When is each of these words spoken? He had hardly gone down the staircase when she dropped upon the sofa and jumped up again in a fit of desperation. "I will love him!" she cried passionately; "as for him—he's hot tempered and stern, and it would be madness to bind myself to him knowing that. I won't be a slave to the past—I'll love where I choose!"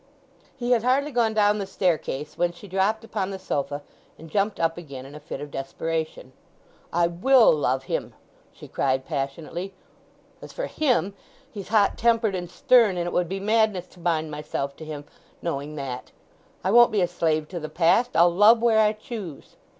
He 0.57 0.71
had 0.71 0.81
hardly 0.81 1.11
gone 1.11 1.35
down 1.35 1.59
the 1.59 1.67
staircase 1.67 2.35
when 2.35 2.53
she 2.53 2.67
dropped 2.67 3.03
upon 3.03 3.29
the 3.29 3.37
sofa 3.37 3.83
and 4.17 4.31
jumped 4.31 4.59
up 4.59 4.75
again 4.75 5.05
in 5.05 5.13
a 5.13 5.19
fit 5.19 5.39
of 5.39 5.51
desperation. 5.51 6.33
"I 6.91 7.05
will 7.05 7.53
love 7.53 7.83
him!" 7.83 8.15
she 8.51 8.67
cried 8.67 9.05
passionately; 9.05 9.75
"as 10.41 10.51
for 10.53 10.65
him—he's 10.65 11.67
hot 11.67 11.99
tempered 11.99 12.33
and 12.33 12.49
stern, 12.49 12.97
and 12.97 13.05
it 13.05 13.13
would 13.13 13.29
be 13.29 13.39
madness 13.39 13.85
to 13.89 13.99
bind 13.99 14.31
myself 14.31 14.75
to 14.77 14.85
him 14.85 15.05
knowing 15.39 15.75
that. 15.75 16.11
I 16.63 16.71
won't 16.71 16.91
be 16.91 17.01
a 17.01 17.07
slave 17.07 17.47
to 17.49 17.59
the 17.59 17.69
past—I'll 17.69 18.33
love 18.33 18.59
where 18.59 18.79
I 18.79 18.93
choose!" 18.93 19.55